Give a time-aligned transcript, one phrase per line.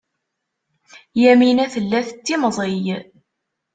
[1.21, 2.87] Yamina tella tettimẓiy.